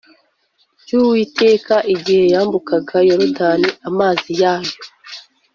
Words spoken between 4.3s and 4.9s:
yayo